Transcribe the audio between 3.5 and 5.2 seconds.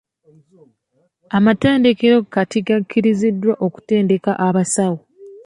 okutendeka abasawo.